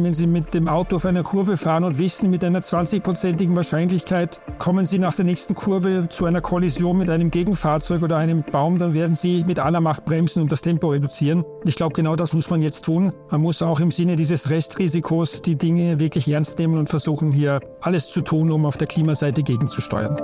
[0.00, 4.40] Wenn Sie mit dem Auto auf einer Kurve fahren und wissen, mit einer 20-prozentigen Wahrscheinlichkeit
[4.58, 8.78] kommen Sie nach der nächsten Kurve zu einer Kollision mit einem Gegenfahrzeug oder einem Baum,
[8.78, 11.44] dann werden Sie mit aller Macht bremsen und das Tempo reduzieren.
[11.64, 13.12] Ich glaube, genau das muss man jetzt tun.
[13.30, 17.60] Man muss auch im Sinne dieses Restrisikos die Dinge wirklich ernst nehmen und versuchen, hier
[17.80, 20.16] alles zu tun, um auf der Klimaseite gegenzusteuern.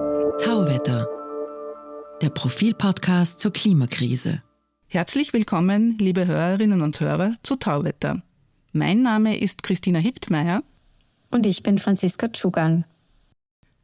[0.42, 1.08] Tauwetter,
[2.22, 4.40] der Profilpodcast zur Klimakrise.
[4.86, 8.22] Herzlich willkommen, liebe Hörerinnen und Hörer, zu Tauwetter.
[8.76, 10.64] Mein Name ist Christina Hiptmeier.
[11.30, 12.84] Und ich bin Franziska Tschugan.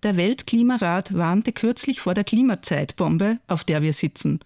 [0.03, 4.41] Der Weltklimarat warnte kürzlich vor der Klimazeitbombe, auf der wir sitzen.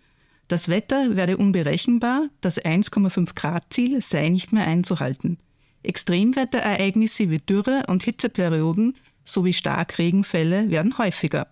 [0.46, 5.38] Das Wetter werde unberechenbar, das 1,5 Grad Ziel sei nicht mehr einzuhalten.
[5.82, 11.46] Extremwetterereignisse wie Dürre und Hitzeperioden sowie Starkregenfälle werden häufiger.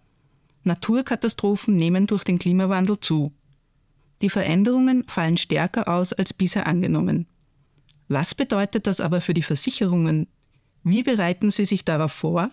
[0.64, 3.32] Naturkatastrophen nehmen durch den Klimawandel zu.
[4.20, 7.26] Die Veränderungen fallen stärker aus als bisher angenommen.
[8.08, 10.26] Was bedeutet das aber für die Versicherungen?
[10.84, 12.50] Wie bereiten Sie sich darauf vor?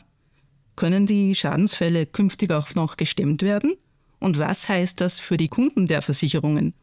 [0.76, 3.74] Können die Schadensfälle künftig auch noch gestemmt werden?
[4.20, 6.74] Und was heißt das für die Kunden der Versicherungen?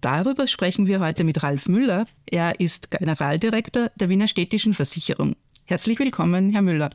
[0.00, 2.06] Darüber sprechen wir heute mit Ralf Müller.
[2.26, 5.34] Er ist Generaldirektor der Wiener Städtischen Versicherung.
[5.64, 6.90] Herzlich willkommen, Herr Müller.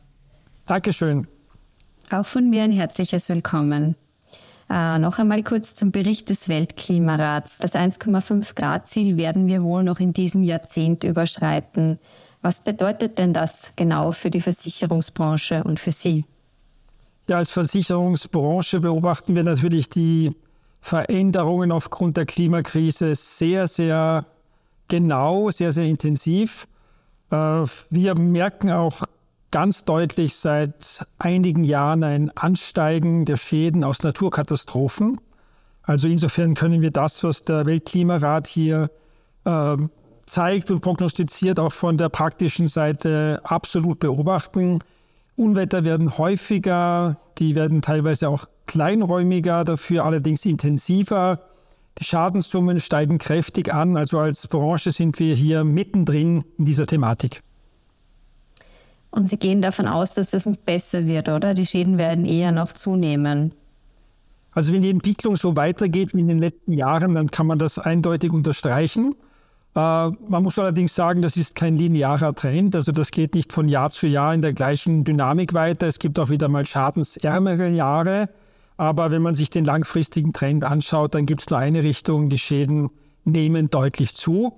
[0.65, 1.27] Dankeschön.
[2.11, 3.95] Auch von mir ein herzliches Willkommen.
[4.73, 7.59] Äh, noch einmal kurz zum Bericht des Weltklimarats.
[7.59, 11.99] Das 1,5 Grad Ziel werden wir wohl noch in diesem Jahrzehnt überschreiten.
[12.41, 16.25] Was bedeutet denn das genau für die Versicherungsbranche und für Sie?
[17.27, 20.31] Ja, als Versicherungsbranche beobachten wir natürlich die
[20.81, 24.25] Veränderungen aufgrund der Klimakrise sehr, sehr
[24.87, 26.67] genau, sehr, sehr intensiv.
[27.29, 29.03] Äh, wir merken auch
[29.53, 35.21] ganz deutlich seit einigen Jahren ein Ansteigen der Schäden aus Naturkatastrophen.
[35.83, 38.89] Also insofern können wir das, was der Weltklimarat hier
[39.45, 39.77] äh,
[40.25, 44.79] zeigt und prognostiziert, auch von der praktischen Seite absolut beobachten.
[45.35, 51.41] Unwetter werden häufiger, die werden teilweise auch kleinräumiger, dafür allerdings intensiver.
[51.99, 53.97] Die Schadenssummen steigen kräftig an.
[53.97, 57.43] Also als Branche sind wir hier mittendrin in dieser Thematik.
[59.13, 61.53] Und Sie gehen davon aus, dass das nicht besser wird, oder?
[61.53, 63.51] Die Schäden werden eher noch zunehmen.
[64.53, 67.77] Also wenn die Entwicklung so weitergeht wie in den letzten Jahren, dann kann man das
[67.77, 69.13] eindeutig unterstreichen.
[69.75, 72.75] Äh, man muss allerdings sagen, das ist kein linearer Trend.
[72.75, 75.87] Also das geht nicht von Jahr zu Jahr in der gleichen Dynamik weiter.
[75.87, 78.29] Es gibt auch wieder mal schadensärmere Jahre.
[78.77, 82.29] Aber wenn man sich den langfristigen Trend anschaut, dann gibt es nur eine Richtung.
[82.29, 82.89] Die Schäden
[83.25, 84.53] nehmen deutlich zu.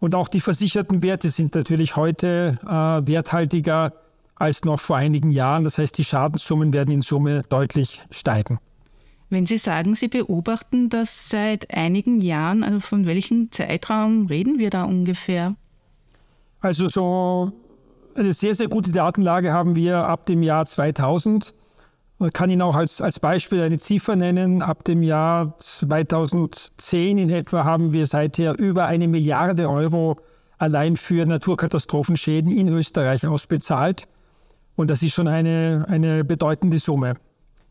[0.00, 2.68] Und auch die versicherten Werte sind natürlich heute äh,
[3.06, 3.92] werthaltiger
[4.34, 5.64] als noch vor einigen Jahren.
[5.64, 8.58] Das heißt, die Schadenssummen werden in Summe deutlich steigen.
[9.30, 14.70] Wenn Sie sagen, Sie beobachten das seit einigen Jahren, also von welchem Zeitraum reden wir
[14.70, 15.56] da ungefähr?
[16.60, 17.52] Also so
[18.14, 21.54] eine sehr, sehr gute Datenlage haben wir ab dem Jahr 2000.
[22.18, 24.62] Man kann Ihnen auch als, als Beispiel eine Ziffer nennen.
[24.62, 30.16] Ab dem Jahr 2010 in etwa haben wir seither über eine Milliarde Euro
[30.58, 34.06] allein für Naturkatastrophenschäden in Österreich ausbezahlt.
[34.76, 37.14] Und das ist schon eine, eine bedeutende Summe.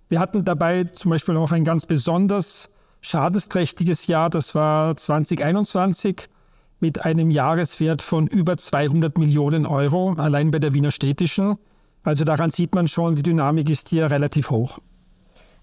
[0.10, 2.70] Wir hatten dabei zum Beispiel auch ein ganz besonders
[3.02, 4.30] schadensträchtiges Jahr.
[4.30, 6.30] Das war 2021
[6.80, 11.58] mit einem Jahreswert von über 200 Millionen Euro allein bei der Wiener Städtischen.
[12.04, 14.80] Also daran sieht man schon, die Dynamik ist hier relativ hoch.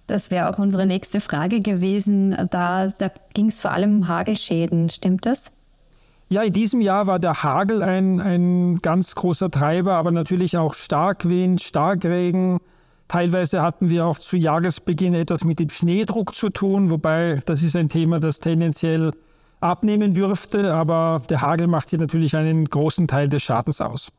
[0.07, 2.37] Das wäre auch unsere nächste Frage gewesen.
[2.51, 5.53] Da, da ging es vor allem um Hagelschäden, stimmt das?
[6.29, 10.75] Ja, in diesem Jahr war der Hagel ein, ein ganz großer Treiber, aber natürlich auch
[10.75, 12.59] Starkwind, Starkregen.
[13.09, 17.75] Teilweise hatten wir auch zu Jahresbeginn etwas mit dem Schneedruck zu tun, wobei das ist
[17.75, 19.11] ein Thema, das tendenziell
[19.61, 24.11] abnehmen dürfte, aber der Hagel macht hier natürlich einen großen Teil des Schadens aus.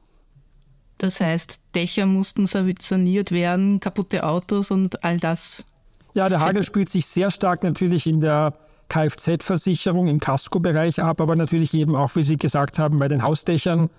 [1.01, 5.63] Das heißt, Dächer mussten saniert werden, kaputte Autos und all das.
[6.13, 8.53] Ja, der Hagel spielt sich sehr stark natürlich in der
[8.87, 13.89] Kfz-Versicherung im Casco-Bereich ab, aber natürlich eben auch, wie Sie gesagt haben, bei den Hausdächern,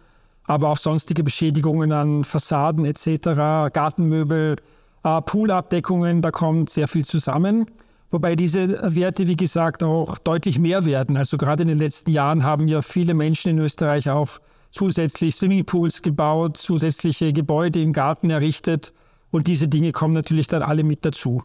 [0.45, 4.55] aber auch sonstige Beschädigungen an Fassaden etc., Gartenmöbel,
[5.03, 7.66] äh, Poolabdeckungen, da kommt sehr viel zusammen.
[8.10, 11.16] Wobei diese Werte, wie gesagt, auch deutlich mehr werden.
[11.16, 14.39] Also gerade in den letzten Jahren haben ja viele Menschen in Österreich auch
[14.72, 18.92] zusätzlich Swimmingpools gebaut, zusätzliche Gebäude im Garten errichtet
[19.30, 21.42] und diese Dinge kommen natürlich dann alle mit dazu.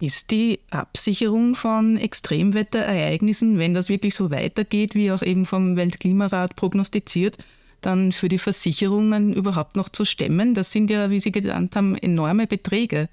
[0.00, 6.56] Ist die Absicherung von Extremwetterereignissen, wenn das wirklich so weitergeht, wie auch eben vom Weltklimarat
[6.56, 7.38] prognostiziert,
[7.82, 10.54] dann für die Versicherungen überhaupt noch zu stemmen?
[10.54, 13.08] Das sind ja, wie Sie genannt haben, enorme Beträge.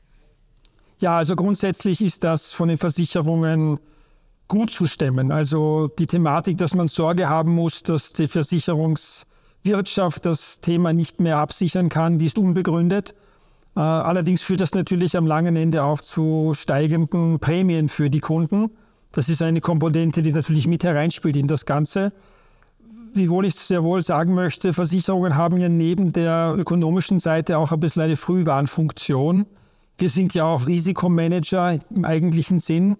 [1.00, 3.80] Ja, also grundsätzlich ist das von den Versicherungen
[4.50, 5.32] gut zu stemmen.
[5.32, 9.26] Also die Thematik, dass man Sorge haben muss, dass die Versicherungs
[9.64, 13.14] Wirtschaft das Thema nicht mehr absichern kann, die ist unbegründet.
[13.76, 18.72] Äh, allerdings führt das natürlich am langen Ende auch zu steigenden Prämien für die Kunden.
[19.12, 22.12] Das ist eine Komponente, die natürlich mit hereinspielt in das Ganze.
[23.14, 27.80] Wiewohl ich sehr wohl sagen möchte, Versicherungen haben ja neben der ökonomischen Seite auch ein
[27.80, 29.48] bisschen eine Frühwarnfunktion.
[29.98, 32.98] Wir sind ja auch Risikomanager im eigentlichen Sinn.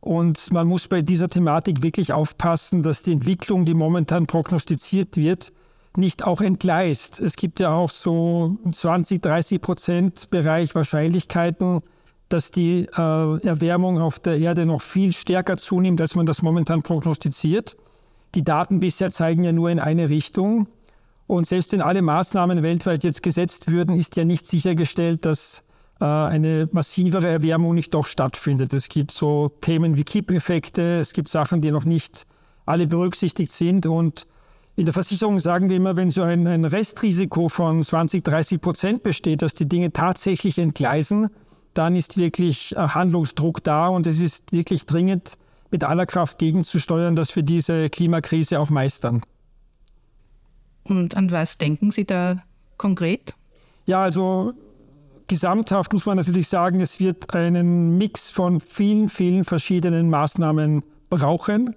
[0.00, 5.52] Und man muss bei dieser Thematik wirklich aufpassen, dass die Entwicklung, die momentan prognostiziert wird,
[5.96, 7.20] nicht auch entgleist.
[7.20, 11.80] Es gibt ja auch so 20, 30 Prozent Bereich Wahrscheinlichkeiten,
[12.28, 16.82] dass die äh, Erwärmung auf der Erde noch viel stärker zunimmt, als man das momentan
[16.82, 17.76] prognostiziert.
[18.34, 20.68] Die Daten bisher zeigen ja nur in eine Richtung.
[21.26, 25.62] Und selbst wenn alle Maßnahmen weltweit jetzt gesetzt würden, ist ja nicht sichergestellt, dass
[26.04, 28.72] eine massivere Erwärmung nicht doch stattfindet.
[28.72, 32.26] Es gibt so Themen wie Kippeffekte, es gibt Sachen, die noch nicht
[32.66, 33.86] alle berücksichtigt sind.
[33.86, 34.26] Und
[34.76, 39.02] in der Versicherung sagen wir immer, wenn so ein, ein Restrisiko von 20, 30 Prozent
[39.02, 41.30] besteht, dass die Dinge tatsächlich entgleisen,
[41.74, 45.36] dann ist wirklich äh, Handlungsdruck da und es ist wirklich dringend,
[45.70, 49.22] mit aller Kraft gegenzusteuern, dass wir diese Klimakrise auch meistern.
[50.84, 52.42] Und an was denken Sie da
[52.78, 53.34] konkret?
[53.84, 54.54] Ja, also
[55.28, 61.76] gesamthaft muss man natürlich sagen, es wird einen Mix von vielen, vielen verschiedenen Maßnahmen brauchen.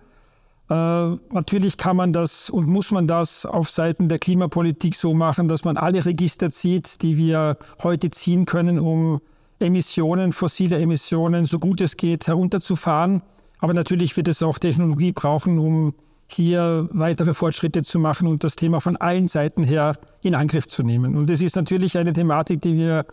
[0.69, 5.48] Äh, natürlich kann man das und muss man das auf Seiten der Klimapolitik so machen,
[5.48, 9.19] dass man alle Register zieht, die wir heute ziehen können, um
[9.59, 13.21] Emissionen, fossile Emissionen, so gut es geht, herunterzufahren.
[13.59, 15.94] Aber natürlich wird es auch Technologie brauchen, um
[16.27, 20.83] hier weitere Fortschritte zu machen und das Thema von allen Seiten her in Angriff zu
[20.83, 21.15] nehmen.
[21.15, 23.06] Und es ist natürlich eine Thematik, die wir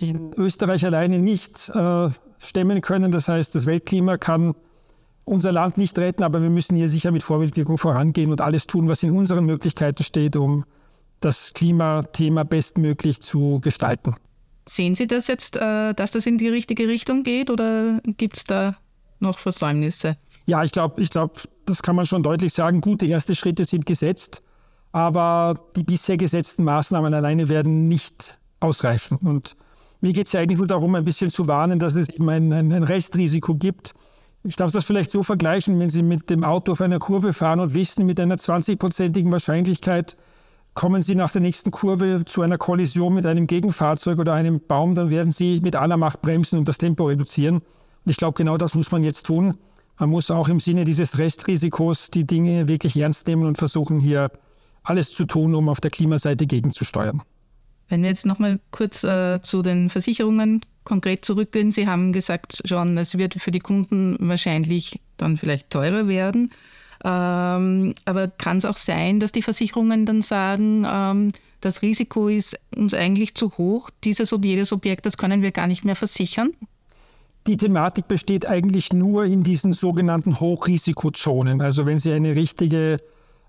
[0.00, 2.08] in Österreich alleine nicht äh,
[2.38, 3.12] stemmen können.
[3.12, 4.54] Das heißt, das Weltklima kann
[5.24, 8.88] unser Land nicht retten, aber wir müssen hier sicher mit Vorbildwirkung vorangehen und alles tun,
[8.88, 10.64] was in unseren Möglichkeiten steht, um
[11.20, 14.16] das Klimathema bestmöglich zu gestalten.
[14.68, 18.44] Sehen Sie das jetzt, äh, dass das in die richtige Richtung geht oder gibt es
[18.44, 18.76] da
[19.20, 20.16] noch Versäumnisse?
[20.46, 22.80] Ja, ich glaube, ich glaub, das kann man schon deutlich sagen.
[22.80, 24.42] Gute erste Schritte sind gesetzt,
[24.92, 29.16] aber die bisher gesetzten Maßnahmen alleine werden nicht ausreichen.
[29.16, 29.56] Und
[30.04, 32.52] mir geht es ja eigentlich nur darum, ein bisschen zu warnen, dass es eben ein,
[32.52, 33.94] ein, ein Restrisiko gibt.
[34.42, 37.58] Ich darf das vielleicht so vergleichen, wenn Sie mit dem Auto auf einer Kurve fahren
[37.58, 40.18] und wissen, mit einer 20-prozentigen Wahrscheinlichkeit
[40.74, 44.94] kommen Sie nach der nächsten Kurve zu einer Kollision mit einem Gegenfahrzeug oder einem Baum,
[44.94, 47.56] dann werden Sie mit aller Macht bremsen und das Tempo reduzieren.
[47.56, 49.56] Und ich glaube, genau das muss man jetzt tun.
[49.98, 54.30] Man muss auch im Sinne dieses Restrisikos die Dinge wirklich ernst nehmen und versuchen, hier
[54.82, 57.22] alles zu tun, um auf der Klimaseite gegenzusteuern.
[57.88, 61.72] Wenn wir jetzt nochmal kurz äh, zu den Versicherungen konkret zurückgehen.
[61.72, 66.50] Sie haben gesagt schon, es wird für die Kunden wahrscheinlich dann vielleicht teurer werden.
[67.04, 72.58] Ähm, aber kann es auch sein, dass die Versicherungen dann sagen, ähm, das Risiko ist
[72.76, 76.52] uns eigentlich zu hoch, dieses und jedes Objekt, das können wir gar nicht mehr versichern?
[77.46, 81.60] Die Thematik besteht eigentlich nur in diesen sogenannten Hochrisikozonen.
[81.60, 82.96] Also wenn Sie eine richtige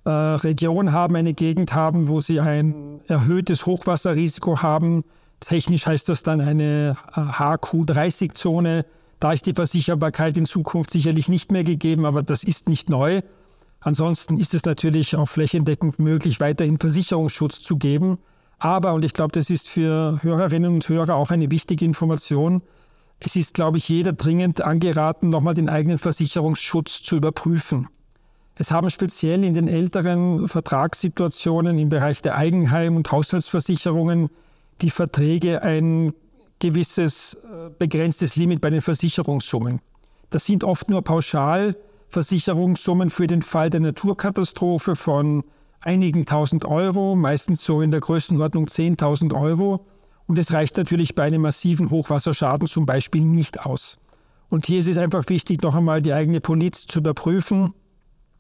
[0.03, 5.03] äh, Region haben, eine Gegend haben, wo Sie ein erhöhtes Hochwasserrisiko haben,
[5.39, 8.83] technisch heißt das dann eine HQ30-Zone, äh,
[9.19, 13.21] da ist die Versicherbarkeit in Zukunft sicherlich nicht mehr gegeben, aber das ist nicht neu.
[13.79, 18.17] Ansonsten ist es natürlich auch flächendeckend möglich, weiterhin Versicherungsschutz zu geben.
[18.57, 22.61] Aber, und ich glaube, das ist für Hörerinnen und Hörer auch eine wichtige Information,
[23.19, 27.87] es ist, glaube ich, jeder dringend angeraten, nochmal den eigenen Versicherungsschutz zu überprüfen.
[28.57, 34.29] Es haben speziell in den älteren Vertragssituationen im Bereich der Eigenheim- und Haushaltsversicherungen
[34.81, 36.13] die Verträge ein
[36.59, 39.81] gewisses äh, begrenztes Limit bei den Versicherungssummen.
[40.29, 45.43] Das sind oft nur Pauschalversicherungssummen für den Fall der Naturkatastrophe von
[45.81, 49.85] einigen tausend Euro, meistens so in der Größenordnung 10.000 Euro.
[50.27, 53.97] Und es reicht natürlich bei einem massiven Hochwasserschaden zum Beispiel nicht aus.
[54.49, 57.73] Und hier ist es einfach wichtig, noch einmal die eigene Poliz zu überprüfen.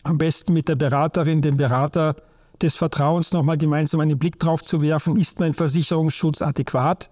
[0.05, 2.15] Am besten mit der Beraterin, dem Berater
[2.61, 7.09] des Vertrauens nochmal gemeinsam einen Blick drauf zu werfen, ist mein Versicherungsschutz adäquat?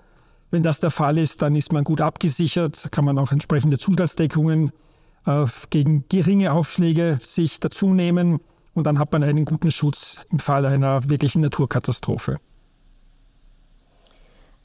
[0.51, 4.71] Wenn das der Fall ist, dann ist man gut abgesichert, kann man auch entsprechende Zusatzdeckungen
[5.25, 8.39] äh, gegen geringe Aufschläge sich dazu nehmen
[8.75, 12.37] und dann hat man einen guten Schutz im Fall einer wirklichen Naturkatastrophe.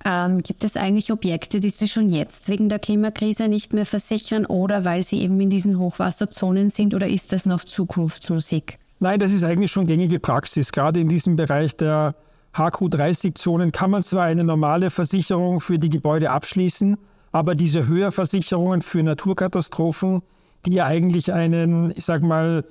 [0.05, 4.47] Ähm, gibt es eigentlich Objekte, die Sie schon jetzt wegen der Klimakrise nicht mehr versichern
[4.47, 8.79] oder weil sie eben in diesen Hochwasserzonen sind oder ist das noch Zukunftsmusik?
[9.01, 10.73] Nein, das ist eigentlich schon gängige Praxis.
[10.73, 12.15] Gerade in diesem Bereich der
[12.55, 16.97] HQ30-Zonen kann man zwar eine normale Versicherung für die Gebäude abschließen,
[17.31, 20.23] aber diese Höherversicherungen für Naturkatastrophen,
[20.67, 22.65] die ja eigentlich einen, ich sag mal,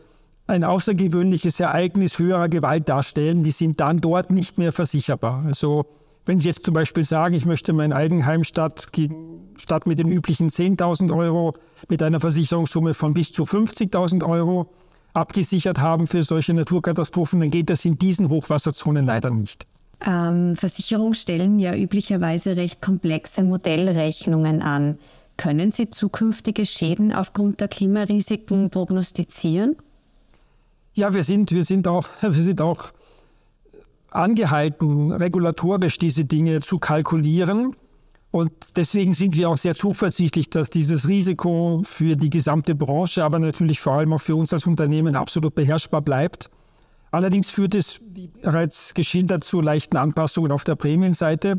[0.48, 5.44] ein außergewöhnliches Ereignis höherer Gewalt darstellen, die sind dann dort nicht mehr versicherbar.
[5.46, 5.86] Also
[6.28, 8.88] wenn Sie jetzt zum Beispiel sagen, ich möchte mein Eigenheim statt,
[9.58, 11.56] statt mit den üblichen 10.000 Euro
[11.88, 14.70] mit einer Versicherungssumme von bis zu 50.000 Euro
[15.14, 19.66] abgesichert haben für solche Naturkatastrophen, dann geht das in diesen Hochwasserzonen leider nicht.
[20.06, 25.00] Ähm, Versicherungen stellen ja üblicherweise recht komplexe Modellrechnungen an.
[25.38, 29.76] Können Sie zukünftige Schäden aufgrund der Klimarisiken prognostizieren?
[30.94, 32.92] Ja, wir sind, wir sind auch, wir sind auch
[34.18, 37.76] angehalten, regulatorisch diese Dinge zu kalkulieren.
[38.32, 43.40] Und deswegen sind wir auch sehr zuversichtlich, dass dieses Risiko für die gesamte Branche, aber
[43.40, 46.50] natürlich vor allem auch für uns als Unternehmen absolut beherrschbar bleibt.
[47.12, 51.56] Allerdings führt es, wie bereits geschildert, zu leichten Anpassungen auf der Prämienseite.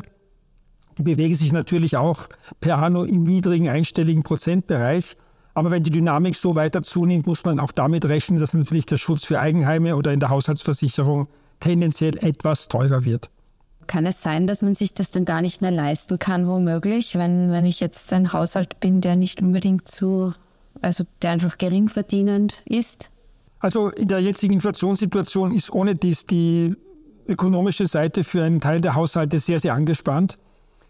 [0.97, 2.27] Die bewegen sich natürlich auch
[2.59, 5.17] per anno im niedrigen einstelligen Prozentbereich.
[5.55, 8.97] Aber wenn die Dynamik so weiter zunimmt, muss man auch damit rechnen, dass natürlich der
[8.97, 11.27] Schutz für Eigenheime oder in der Haushaltsversicherung
[11.59, 13.29] tendenziell etwas teurer wird.
[13.87, 17.51] Kann es sein, dass man sich das dann gar nicht mehr leisten kann, womöglich, wenn,
[17.51, 20.33] wenn ich jetzt ein Haushalt bin, der nicht unbedingt zu,
[20.81, 23.09] also der einfach gering verdienend ist?
[23.59, 26.75] Also in der jetzigen Inflationssituation ist ohne dies die
[27.27, 30.37] ökonomische Seite für einen Teil der Haushalte sehr, sehr angespannt.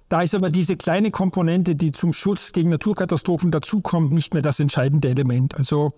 [0.10, 4.60] Da ist aber diese kleine Komponente, die zum Schutz gegen Naturkatastrophen dazukommt, nicht mehr das
[4.60, 5.56] entscheidende Element.
[5.56, 5.94] Also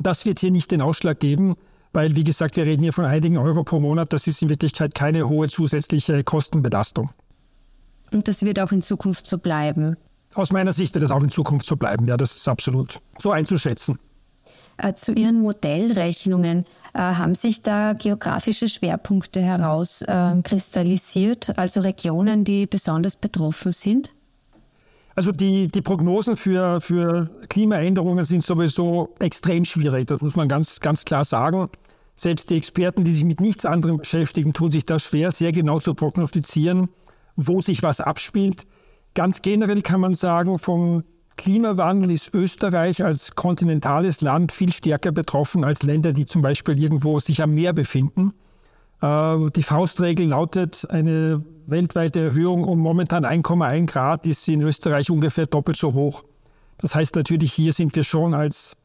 [0.00, 1.56] das wird hier nicht den Ausschlag geben,
[1.92, 4.12] weil, wie gesagt, wir reden hier von einigen Euro pro Monat.
[4.12, 7.10] Das ist in Wirklichkeit keine hohe zusätzliche Kostenbelastung.
[8.12, 9.96] Und das wird auch in Zukunft so bleiben?
[10.34, 12.06] Aus meiner Sicht wird es auch in Zukunft so bleiben.
[12.06, 13.98] Ja, das ist absolut so einzuschätzen.
[14.76, 16.64] Äh, zu Ihren Modellrechnungen.
[16.94, 24.10] Äh, haben sich da geografische Schwerpunkte herauskristallisiert, äh, also Regionen, die besonders betroffen sind?
[25.14, 30.80] Also die, die Prognosen für, für Klimaänderungen sind sowieso extrem schwierig, das muss man ganz,
[30.80, 31.68] ganz klar sagen.
[32.14, 35.80] Selbst die Experten, die sich mit nichts anderem beschäftigen, tun sich da schwer, sehr genau
[35.80, 36.88] zu prognostizieren,
[37.36, 38.66] wo sich was abspielt.
[39.14, 41.02] Ganz generell kann man sagen, vom
[41.36, 47.18] Klimawandel ist Österreich als kontinentales Land viel stärker betroffen als Länder, die zum Beispiel irgendwo
[47.18, 48.34] sich am Meer befinden.
[49.02, 55.46] Äh, die Faustregel lautet, eine weltweite Erhöhung um momentan 1,1 Grad ist in Österreich ungefähr
[55.46, 56.24] doppelt so hoch.
[56.78, 58.76] Das heißt natürlich, hier sind wir schon als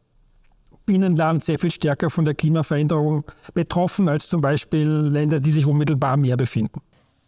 [0.85, 6.13] Binnenland sehr viel stärker von der Klimaveränderung betroffen als zum Beispiel Länder, die sich unmittelbar
[6.13, 6.81] am Meer befinden.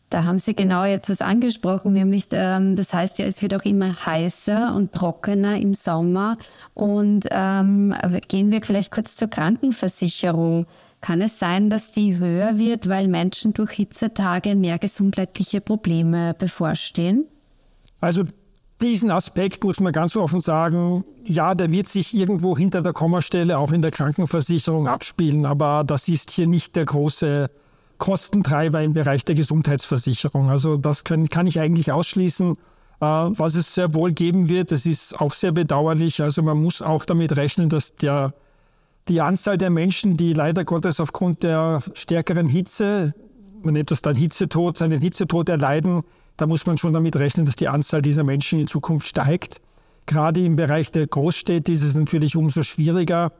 [0.09, 3.65] Da haben Sie genau jetzt was angesprochen, nämlich ähm, das heißt ja, es wird auch
[3.65, 6.37] immer heißer und trockener im Sommer.
[6.73, 7.93] Und ähm,
[8.29, 10.65] gehen wir vielleicht kurz zur Krankenversicherung.
[11.01, 17.25] Kann es sein, dass die höher wird, weil Menschen durch Hitzetage mehr gesundheitliche Probleme bevorstehen?
[18.01, 18.23] Also
[18.81, 23.57] diesen Aspekt muss man ganz offen sagen, ja, der wird sich irgendwo hinter der Kommastelle
[23.57, 27.49] auch in der Krankenversicherung abspielen, aber das ist hier nicht der große
[27.97, 30.49] Kostentreiber im Bereich der Gesundheitsversicherung.
[30.49, 32.57] Also das können, kann ich eigentlich ausschließen.
[32.99, 36.21] Äh, was es sehr wohl geben wird, das ist auch sehr bedauerlich.
[36.21, 38.33] Also man muss auch damit rechnen, dass der,
[39.09, 43.13] die Anzahl der Menschen, die leider Gottes aufgrund der stärkeren Hitze,
[43.63, 46.03] man nennt das dann Hitzetod, einen Hitzetod erleiden,
[46.37, 49.59] da muss man schon damit rechnen, dass die Anzahl dieser Menschen in Zukunft steigt.
[50.05, 53.31] Gerade im Bereich der Großstädte ist es natürlich umso schwieriger,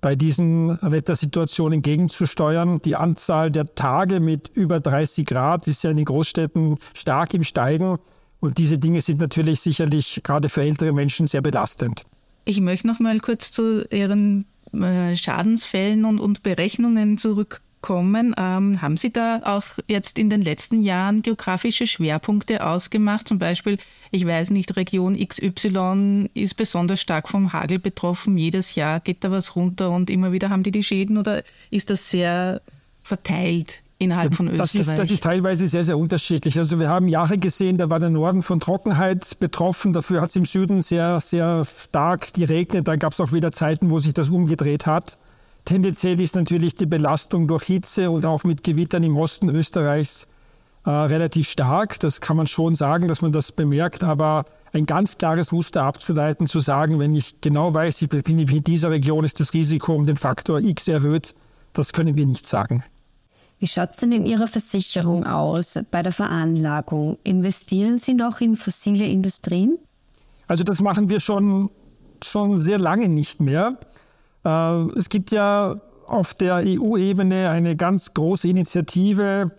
[0.00, 2.80] bei diesen Wettersituationen gegenzusteuern.
[2.82, 7.44] Die Anzahl der Tage mit über 30 Grad ist ja in den Großstädten stark im
[7.44, 7.98] Steigen.
[8.40, 12.04] Und diese Dinge sind natürlich sicherlich gerade für ältere Menschen sehr belastend.
[12.44, 14.46] Ich möchte noch mal kurz zu Ihren
[15.16, 18.34] Schadensfällen und, und Berechnungen zurückkommen kommen.
[18.36, 23.28] Ähm, haben Sie da auch jetzt in den letzten Jahren geografische Schwerpunkte ausgemacht?
[23.28, 23.78] Zum Beispiel,
[24.10, 28.38] ich weiß nicht, Region XY ist besonders stark vom Hagel betroffen.
[28.38, 31.88] Jedes Jahr geht da was runter und immer wieder haben die die Schäden oder ist
[31.90, 32.60] das sehr
[33.04, 33.82] verteilt?
[33.98, 34.72] Innerhalb von Österreich.
[34.72, 36.58] Das ist, das ist teilweise sehr, sehr unterschiedlich.
[36.58, 39.94] Also wir haben Jahre gesehen, da war der Norden von Trockenheit betroffen.
[39.94, 42.88] Dafür hat es im Süden sehr, sehr stark geregnet.
[42.88, 45.16] Da gab es auch wieder Zeiten, wo sich das umgedreht hat.
[45.64, 50.28] Tendenziell ist natürlich die Belastung durch Hitze und auch mit Gewittern im Osten Österreichs
[50.84, 51.98] äh, relativ stark.
[52.00, 56.46] Das kann man schon sagen, dass man das bemerkt, aber ein ganz klares Muster abzuleiten,
[56.46, 59.94] zu sagen, wenn ich genau weiß, ich befinde mich in dieser Region, ist das Risiko
[59.94, 61.34] um den Faktor X erhöht,
[61.72, 62.84] das können wir nicht sagen.
[63.58, 67.18] Wie schaut es denn in Ihrer Versicherung aus bei der Veranlagung?
[67.24, 69.78] Investieren Sie noch in fossile Industrien?
[70.46, 71.70] Also das machen wir schon,
[72.22, 73.78] schon sehr lange nicht mehr.
[74.44, 79.50] Äh, es gibt ja auf der EU-Ebene eine ganz große Initiative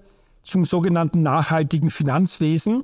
[0.44, 2.84] zum sogenannten nachhaltigen Finanzwesen.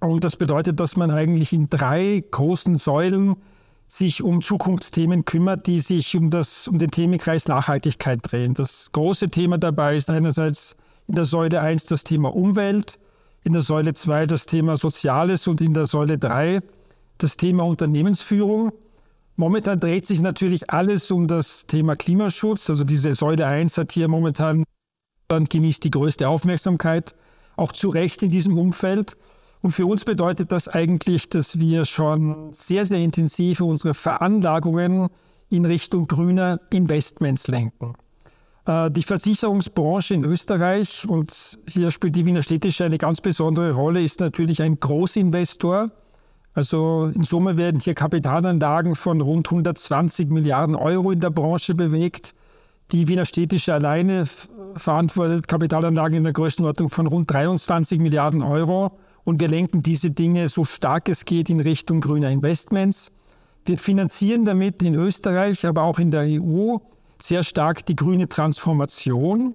[0.00, 3.36] Und das bedeutet, dass man eigentlich in drei großen Säulen
[3.88, 8.52] sich um Zukunftsthemen kümmert, die sich um, das, um den Themenkreis Nachhaltigkeit drehen.
[8.52, 10.76] Das große Thema dabei ist einerseits
[11.08, 12.98] in der Säule 1 das Thema Umwelt,
[13.44, 16.60] in der Säule 2 das Thema Soziales und in der Säule 3
[17.16, 18.72] das Thema Unternehmensführung.
[19.36, 22.68] Momentan dreht sich natürlich alles um das Thema Klimaschutz.
[22.68, 24.64] Also diese Säule 1 hat hier momentan
[25.28, 27.14] genießt die größte Aufmerksamkeit,
[27.56, 29.16] auch zu Recht in diesem Umfeld.
[29.60, 35.08] Und für uns bedeutet das eigentlich, dass wir schon sehr, sehr intensiv unsere Veranlagungen
[35.50, 37.94] in Richtung grüner Investments lenken.
[38.66, 44.02] Äh, die Versicherungsbranche in Österreich, und hier spielt die Wiener Städtische eine ganz besondere Rolle,
[44.02, 45.90] ist natürlich ein Großinvestor.
[46.54, 52.34] Also in Summe werden hier Kapitalanlagen von rund 120 Milliarden Euro in der Branche bewegt.
[52.92, 54.24] Die Wiener Städtische alleine
[54.74, 58.98] verantwortet Kapitalanlagen in der Größenordnung von rund 23 Milliarden Euro.
[59.28, 63.12] Und wir lenken diese Dinge so stark es geht in Richtung grüner Investments.
[63.66, 66.78] Wir finanzieren damit in Österreich, aber auch in der EU
[67.18, 69.54] sehr stark die grüne Transformation.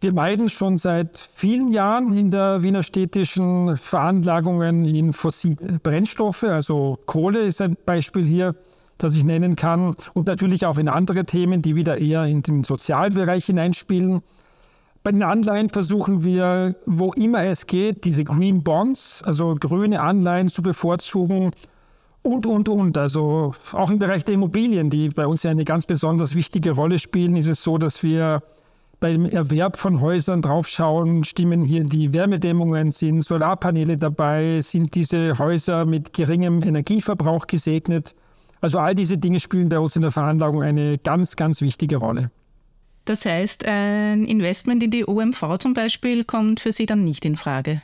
[0.00, 6.98] Wir meiden schon seit vielen Jahren in der Wiener städtischen Veranlagungen in fossile Brennstoffe, also
[7.04, 8.54] Kohle ist ein Beispiel hier,
[8.96, 12.62] das ich nennen kann, und natürlich auch in andere Themen, die wieder eher in den
[12.62, 14.22] Sozialbereich hineinspielen.
[15.04, 20.48] Bei den Anleihen versuchen wir, wo immer es geht, diese Green Bonds, also grüne Anleihen
[20.48, 21.50] zu bevorzugen
[22.22, 22.96] und, und, und.
[22.96, 26.98] Also auch im Bereich der Immobilien, die bei uns ja eine ganz besonders wichtige Rolle
[26.98, 28.42] spielen, ist es so, dass wir
[29.00, 35.84] beim Erwerb von Häusern draufschauen, stimmen hier die Wärmedämmungen, sind Solarpaneele dabei, sind diese Häuser
[35.84, 38.14] mit geringem Energieverbrauch gesegnet.
[38.60, 42.30] Also all diese Dinge spielen bei uns in der Veranlagung eine ganz, ganz wichtige Rolle.
[43.04, 47.36] Das heißt, ein Investment in die OMV zum Beispiel kommt für Sie dann nicht in
[47.36, 47.82] Frage?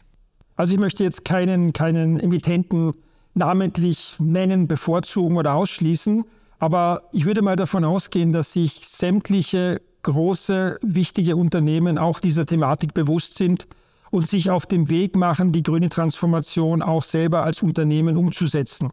[0.57, 2.95] Also ich möchte jetzt keinen, keinen Emittenten
[3.35, 6.25] namentlich nennen, bevorzugen oder ausschließen,
[6.59, 12.95] aber ich würde mal davon ausgehen, dass sich sämtliche große, wichtige Unternehmen auch dieser Thematik
[12.95, 13.67] bewusst sind
[14.11, 18.91] und sich auf den Weg machen, die grüne Transformation auch selber als Unternehmen umzusetzen.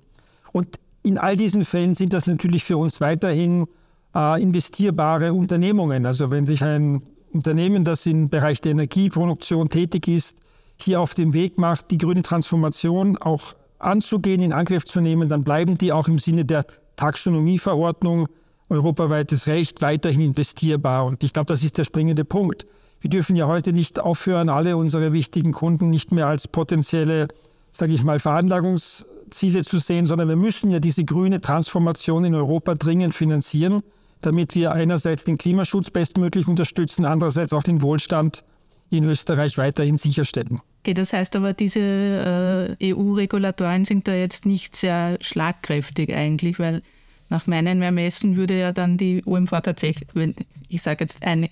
[0.51, 3.67] Und in all diesen Fällen sind das natürlich für uns weiterhin
[4.15, 6.05] äh, investierbare Unternehmungen.
[6.05, 7.01] Also wenn sich ein
[7.33, 10.37] Unternehmen, das im Bereich der Energieproduktion tätig ist,
[10.77, 15.43] hier auf dem Weg macht, die grüne Transformation auch anzugehen, in Angriff zu nehmen, dann
[15.43, 18.27] bleiben die auch im Sinne der Taxonomieverordnung
[18.69, 21.05] europaweites Recht weiterhin investierbar.
[21.05, 22.65] Und ich glaube, das ist der springende Punkt.
[22.99, 27.27] Wir dürfen ja heute nicht aufhören, alle unsere wichtigen Kunden nicht mehr als potenzielle,
[27.71, 32.73] sage ich mal, Veranlagungsziele zu sehen, sondern wir müssen ja diese grüne Transformation in Europa
[32.73, 33.83] dringend finanzieren
[34.25, 38.43] damit wir einerseits den Klimaschutz bestmöglich unterstützen, andererseits auch den Wohlstand
[38.89, 40.61] in Österreich weiterhin sicherstellen.
[40.81, 46.81] Okay, das heißt aber, diese äh, EU-Regulatoren sind da jetzt nicht sehr schlagkräftig eigentlich, weil
[47.29, 50.35] nach meinen Ermessen würde ja dann die OMV tatsächlich, wenn
[50.69, 51.49] ich sage jetzt ein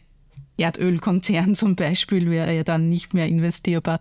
[0.58, 4.00] Erdölkonzern zum Beispiel, wäre ja dann nicht mehr investierbar.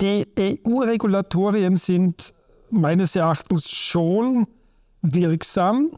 [0.00, 2.34] Die EU-Regulatorien sind
[2.70, 4.46] meines Erachtens schon
[5.02, 5.90] wirksam.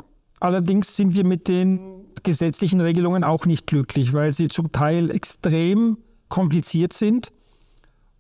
[0.47, 5.99] Allerdings sind wir mit den gesetzlichen Regelungen auch nicht glücklich, weil sie zum Teil extrem
[6.29, 7.33] kompliziert sind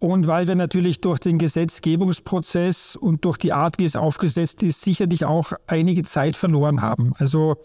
[0.00, 4.80] und weil wir natürlich durch den Gesetzgebungsprozess und durch die Art, wie es aufgesetzt ist,
[4.80, 7.12] sicherlich auch einige Zeit verloren haben.
[7.18, 7.58] Also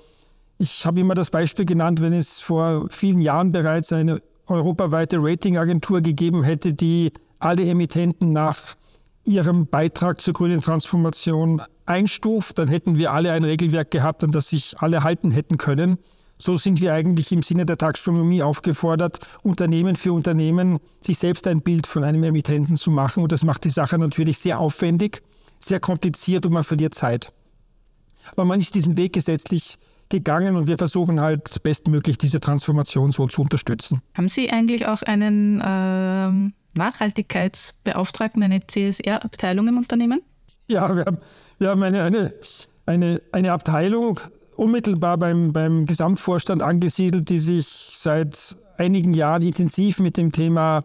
[0.59, 6.01] ich habe immer das Beispiel genannt, wenn es vor vielen Jahren bereits eine europaweite Ratingagentur
[6.01, 8.75] gegeben hätte, die alle Emittenten nach
[9.23, 14.49] ihrem Beitrag zur grünen Transformation einstuft, dann hätten wir alle ein Regelwerk gehabt, an das
[14.49, 15.97] sich alle halten hätten können.
[16.37, 21.61] So sind wir eigentlich im Sinne der Taxonomie aufgefordert, Unternehmen für Unternehmen sich selbst ein
[21.61, 23.21] Bild von einem Emittenten zu machen.
[23.21, 25.21] Und das macht die Sache natürlich sehr aufwendig,
[25.59, 27.31] sehr kompliziert und man verliert Zeit.
[28.31, 29.77] Aber man ist diesen Weg gesetzlich
[30.09, 34.01] gegangen und wir versuchen halt bestmöglich diese Transformation so zu unterstützen.
[34.15, 40.21] Haben Sie eigentlich auch einen äh, Nachhaltigkeitsbeauftragten, eine CSR-Abteilung im Unternehmen?
[40.67, 41.17] Ja, wir haben,
[41.61, 42.33] wir haben eine, eine,
[42.87, 44.19] eine, eine Abteilung
[44.55, 50.79] unmittelbar beim, beim Gesamtvorstand angesiedelt, die sich seit einigen Jahren intensiv mit dem Thema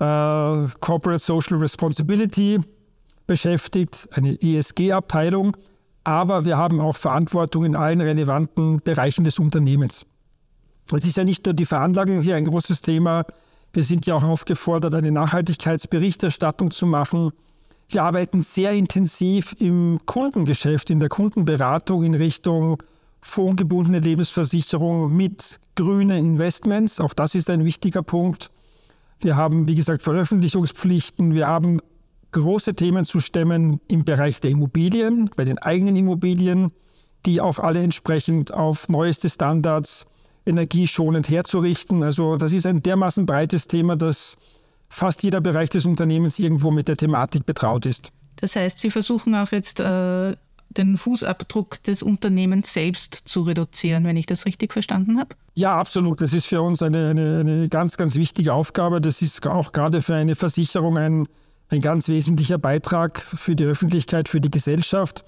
[0.00, 2.58] äh, Corporate Social Responsibility
[3.28, 5.56] beschäftigt, eine ESG-Abteilung.
[6.02, 10.04] Aber wir haben auch Verantwortung in allen relevanten Bereichen des Unternehmens.
[10.90, 13.24] Es ist ja nicht nur die Veranlagung hier ein großes Thema.
[13.72, 17.30] Wir sind ja auch aufgefordert, eine Nachhaltigkeitsberichterstattung zu machen.
[17.92, 22.82] Wir arbeiten sehr intensiv im Kundengeschäft, in der Kundenberatung in Richtung
[23.20, 27.00] fondgebundene Lebensversicherung mit grünen Investments.
[27.00, 28.50] Auch das ist ein wichtiger Punkt.
[29.20, 31.34] Wir haben, wie gesagt, Veröffentlichungspflichten.
[31.34, 31.80] Wir haben
[32.32, 36.72] große Themen zu stemmen im Bereich der Immobilien, bei den eigenen Immobilien,
[37.26, 40.06] die auch alle entsprechend auf neueste Standards
[40.46, 42.02] energieschonend herzurichten.
[42.02, 44.38] Also das ist ein dermaßen breites Thema, dass
[44.92, 48.12] fast jeder Bereich des Unternehmens irgendwo mit der Thematik betraut ist.
[48.36, 50.34] Das heißt, Sie versuchen auch jetzt äh,
[50.68, 55.30] den Fußabdruck des Unternehmens selbst zu reduzieren, wenn ich das richtig verstanden habe?
[55.54, 56.20] Ja, absolut.
[56.20, 59.00] Das ist für uns eine, eine, eine ganz, ganz wichtige Aufgabe.
[59.00, 61.26] Das ist auch gerade für eine Versicherung ein,
[61.68, 65.24] ein ganz wesentlicher Beitrag für die Öffentlichkeit, für die Gesellschaft.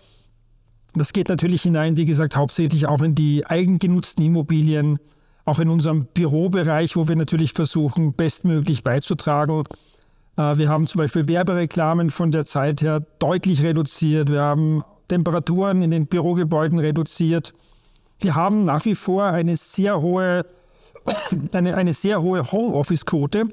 [0.95, 4.99] Das geht natürlich hinein, wie gesagt, hauptsächlich auch in die eigengenutzten Immobilien,
[5.45, 9.65] auch in unserem Bürobereich, wo wir natürlich versuchen, bestmöglich beizutragen.
[10.37, 14.31] Äh, wir haben zum Beispiel Werbereklamen von der Zeit her deutlich reduziert.
[14.31, 17.53] Wir haben Temperaturen in den Bürogebäuden reduziert.
[18.21, 20.47] Wir haben nach wie vor eine sehr hohe,
[21.53, 23.45] eine, eine sehr hohe Homeoffice-Quote,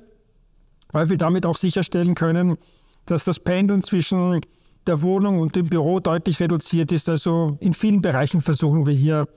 [0.91, 2.57] weil wir damit auch sicherstellen können,
[3.05, 4.41] dass das Pendeln zwischen
[4.87, 7.09] der Wohnung und dem Büro deutlich reduziert ist.
[7.09, 9.27] Also in vielen Bereichen versuchen wir hier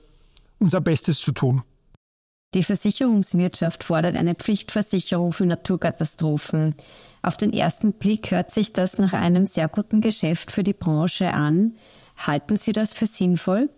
[0.58, 1.62] unser Bestes zu tun.
[2.54, 6.76] Die Versicherungswirtschaft fordert eine Pflichtversicherung für Naturkatastrophen.
[7.20, 11.34] Auf den ersten Blick hört sich das nach einem sehr guten Geschäft für die Branche
[11.34, 11.72] an.
[12.16, 13.70] Halten Sie das für sinnvoll?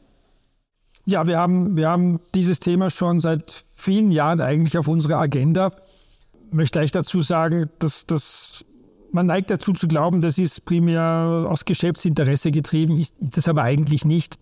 [1.07, 5.73] Ja, wir haben, wir haben dieses Thema schon seit vielen Jahren eigentlich auf unserer Agenda.
[6.49, 8.65] Ich möchte ich dazu sagen, dass, dass
[9.11, 14.05] man neigt dazu zu glauben, das ist primär aus Geschäftsinteresse getrieben, ist das aber eigentlich
[14.05, 14.39] nicht,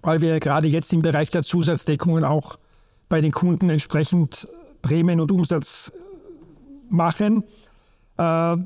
[0.00, 2.56] weil wir gerade jetzt im Bereich der Zusatzdeckungen auch
[3.14, 4.48] bei den Kunden entsprechend
[4.82, 5.92] Prämien und Umsatz
[6.90, 7.44] machen.
[8.16, 8.56] Äh,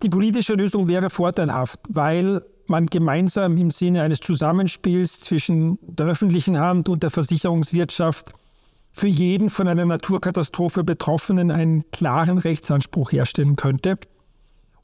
[0.00, 6.56] die politische Lösung wäre vorteilhaft, weil man gemeinsam im Sinne eines Zusammenspiels zwischen der öffentlichen
[6.56, 8.32] Hand und der Versicherungswirtschaft
[8.92, 13.98] für jeden von einer Naturkatastrophe Betroffenen einen klaren Rechtsanspruch herstellen könnte.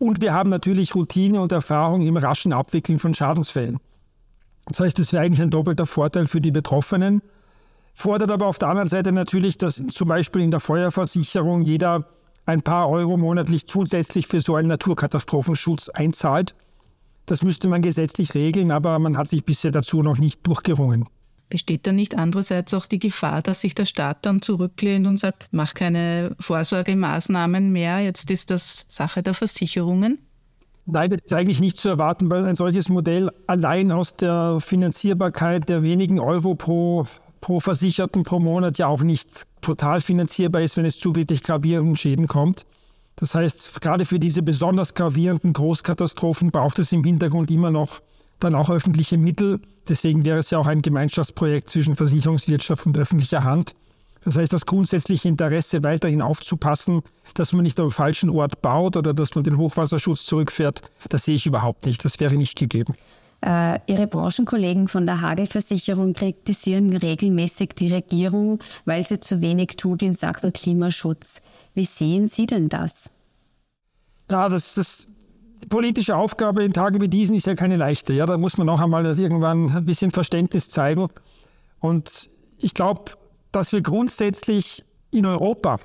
[0.00, 3.78] Und wir haben natürlich Routine und Erfahrung im raschen Abwickeln von Schadensfällen.
[4.66, 7.22] Das heißt, es wäre eigentlich ein doppelter Vorteil für die Betroffenen,
[7.92, 12.06] fordert aber auf der anderen Seite natürlich, dass zum Beispiel in der Feuerversicherung jeder
[12.46, 16.54] ein paar Euro monatlich zusätzlich für so einen Naturkatastrophenschutz einzahlt.
[17.26, 21.06] Das müsste man gesetzlich regeln, aber man hat sich bisher dazu noch nicht durchgerungen.
[21.48, 25.48] Besteht da nicht andererseits auch die Gefahr, dass sich der Staat dann zurücklehnt und sagt,
[25.50, 30.18] mach keine Vorsorgemaßnahmen mehr, jetzt ist das Sache der Versicherungen?
[30.86, 35.68] Nein, das ist eigentlich nicht zu erwarten, weil ein solches Modell allein aus der Finanzierbarkeit
[35.68, 37.06] der wenigen Euro pro,
[37.40, 41.96] pro Versicherten pro Monat ja auch nicht total finanzierbar ist, wenn es zu wirklich gravierenden
[41.96, 42.66] Schäden kommt.
[43.16, 48.00] Das heißt, gerade für diese besonders gravierenden Großkatastrophen braucht es im Hintergrund immer noch
[48.38, 49.60] dann auch öffentliche Mittel.
[49.88, 53.74] Deswegen wäre es ja auch ein Gemeinschaftsprojekt zwischen Versicherungswirtschaft und öffentlicher Hand.
[54.24, 57.02] Das heißt, das grundsätzliche Interesse weiterhin aufzupassen,
[57.34, 61.36] dass man nicht am falschen Ort baut oder dass man den Hochwasserschutz zurückfährt, das sehe
[61.36, 62.04] ich überhaupt nicht.
[62.04, 62.94] Das wäre nicht gegeben.
[63.42, 70.02] Äh, Ihre Branchenkollegen von der Hagelversicherung kritisieren regelmäßig die Regierung, weil sie zu wenig tut
[70.02, 71.42] in Sachen Klimaschutz.
[71.74, 73.10] Wie sehen Sie denn das?
[74.30, 75.06] Ja, das, das
[75.62, 78.12] die politische Aufgabe in Tagen wie diesen ist ja keine leichte.
[78.12, 81.08] Ja, da muss man auch einmal irgendwann ein bisschen Verständnis zeigen.
[81.80, 83.12] Und ich glaube,
[83.52, 85.78] dass wir grundsätzlich in Europa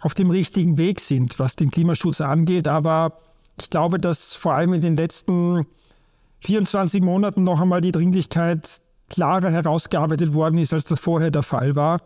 [0.00, 2.68] auf dem richtigen Weg sind, was den Klimaschutz angeht.
[2.68, 3.18] Aber
[3.60, 5.66] ich glaube, dass vor allem in den letzten
[6.40, 11.74] 24 Monaten noch einmal die Dringlichkeit klarer herausgearbeitet worden ist, als das vorher der Fall
[11.74, 12.00] war.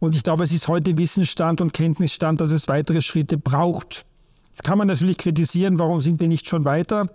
[0.00, 4.06] Und ich glaube, es ist heute Wissensstand und Kenntnisstand, dass es weitere Schritte braucht.
[4.48, 7.06] Jetzt kann man natürlich kritisieren, warum sind wir nicht schon weiter.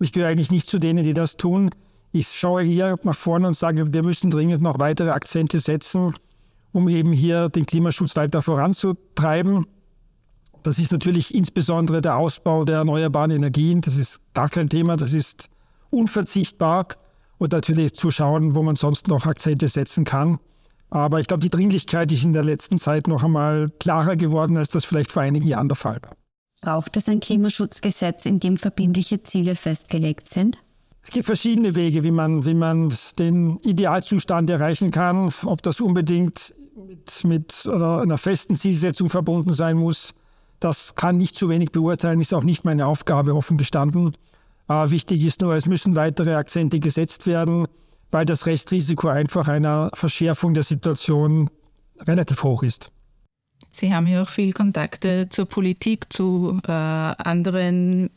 [0.00, 1.70] Ich gehöre eigentlich nicht zu denen, die das tun.
[2.10, 6.14] Ich schaue hier nach vorne und sage, wir müssen dringend noch weitere Akzente setzen,
[6.72, 9.66] um eben hier den Klimaschutz weiter voranzutreiben.
[10.62, 13.80] Das ist natürlich insbesondere der Ausbau der erneuerbaren Energien.
[13.80, 15.48] Das ist gar kein Thema, das ist
[15.92, 16.88] unverzichtbar.
[17.38, 20.38] Und natürlich zu schauen, wo man sonst noch Akzente setzen kann.
[20.90, 24.68] Aber ich glaube, die Dringlichkeit ist in der letzten Zeit noch einmal klarer geworden, als
[24.68, 26.16] das vielleicht vor einigen Jahren der Fall war.
[26.60, 30.58] Braucht es ein Klimaschutzgesetz, in dem verbindliche Ziele festgelegt sind?
[31.02, 35.32] Es gibt verschiedene Wege, wie man, wie man den Idealzustand erreichen kann.
[35.44, 40.14] Ob das unbedingt mit, mit einer festen Zielsetzung verbunden sein muss,
[40.60, 44.16] das kann nicht zu wenig beurteilen, ist auch nicht meine Aufgabe, offen gestanden.
[44.66, 47.66] Aber wichtig ist nur, es müssen weitere Akzente gesetzt werden
[48.12, 51.50] weil das Restrisiko einfach einer Verschärfung der Situation
[51.98, 52.92] relativ hoch ist.
[53.72, 58.10] Sie haben ja auch viel Kontakte zur Politik, zu äh, anderen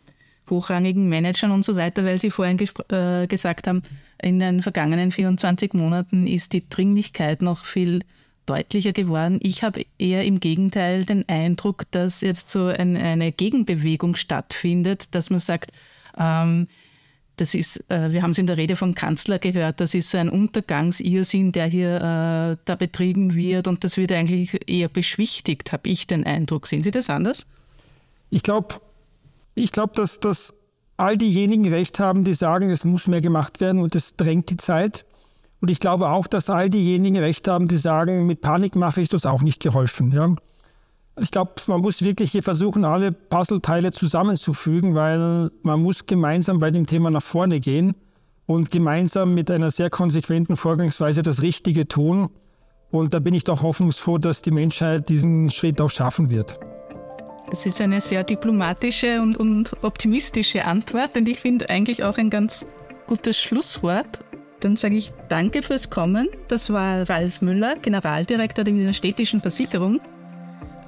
[0.50, 3.82] hochrangigen Managern und so weiter, weil Sie vorhin äh, gesagt haben,
[4.22, 8.02] in den vergangenen 24 Monaten ist die Dringlichkeit noch viel
[8.46, 9.40] deutlicher geworden.
[9.42, 15.30] Ich habe eher im Gegenteil den Eindruck, dass jetzt so ein, eine Gegenbewegung stattfindet, dass
[15.30, 15.72] man sagt,
[17.38, 20.30] das ist, äh, wir haben es in der Rede vom Kanzler gehört, das ist ein
[20.30, 26.08] Untergangsirrsinn, der hier äh, da betrieben wird und das wird eigentlich eher beschwichtigt, habe ich
[26.08, 26.68] den Eindruck.
[26.68, 27.46] Sehen Sie das anders?
[28.30, 28.76] Ich glaube,
[29.56, 30.54] ich glaub, dass, dass
[30.98, 34.58] all diejenigen recht haben, die sagen, es muss mehr gemacht werden und es drängt die
[34.58, 35.06] Zeit.
[35.62, 39.26] Und ich glaube auch, dass all diejenigen recht haben, die sagen, mit Panikmache ist das
[39.26, 40.12] auch nicht geholfen.
[40.12, 40.36] Ja?
[41.18, 46.72] Ich glaube, man muss wirklich hier versuchen, alle Puzzleteile zusammenzufügen, weil man muss gemeinsam bei
[46.72, 47.94] dem Thema nach vorne gehen
[48.48, 52.30] und gemeinsam mit einer sehr konsequenten Vorgangsweise das Richtige tun.
[52.92, 56.60] Und da bin ich doch hoffnungsfroh, dass die Menschheit diesen Schritt auch schaffen wird.
[57.52, 62.30] Es ist eine sehr diplomatische und, und optimistische Antwort und ich finde eigentlich auch ein
[62.30, 62.66] ganz
[63.08, 64.20] gutes Schlusswort.
[64.60, 66.28] Dann sage ich Danke fürs Kommen.
[66.48, 70.02] Das war Ralf Müller, Generaldirektor der Städtischen Versicherung.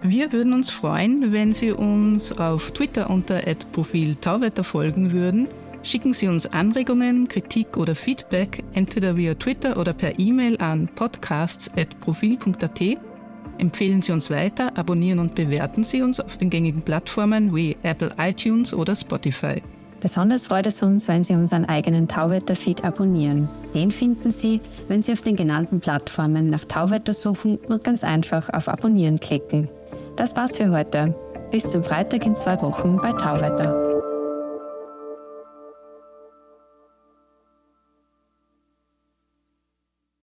[0.03, 5.47] Wir würden uns freuen, wenn Sie uns auf Twitter unter Profil Tauwetter folgen würden.
[5.81, 12.81] Schicken Sie uns Anregungen, Kritik oder Feedback entweder via Twitter oder per E-Mail an podcasts.profil.at.
[13.57, 18.11] Empfehlen Sie uns weiter, abonnieren und bewerten Sie uns auf den gängigen Plattformen wie Apple
[18.19, 19.63] iTunes oder Spotify.
[19.99, 23.49] Besonders freut es uns, wenn Sie unseren eigenen Tauwetter-Feed abonnieren.
[23.73, 28.49] Den finden Sie, wenn Sie auf den genannten Plattformen nach Tauwetter suchen und ganz einfach
[28.53, 29.69] auf Abonnieren klicken.
[30.17, 31.13] Das war's für heute.
[31.51, 33.86] Bis zum Freitag in zwei Wochen bei Tauwetter.